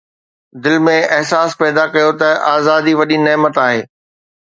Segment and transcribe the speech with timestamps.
[0.63, 3.81] دل ۾ احساس پيدا ڪيو ته آزادي وڏي نعمت آهي